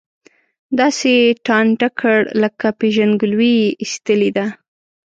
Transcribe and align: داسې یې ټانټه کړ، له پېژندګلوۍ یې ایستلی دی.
داسې 0.79 1.09
یې 1.19 1.35
ټانټه 1.45 1.89
کړ، 1.99 2.17
له 2.41 2.47
پېژندګلوۍ 2.79 3.53
یې 3.61 3.69
ایستلی 3.81 4.29
دی. 4.35 4.47